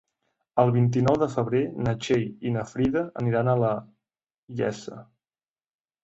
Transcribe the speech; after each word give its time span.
El 0.61 0.71
vint-i-nou 0.75 1.17
de 1.23 1.25
febrer 1.33 1.59
na 1.87 1.91
Txell 2.05 2.23
i 2.51 2.53
na 2.55 2.63
Frida 2.69 3.03
aniran 3.21 3.51
a 3.51 3.55
la 3.65 3.69
Iessa. 4.63 4.97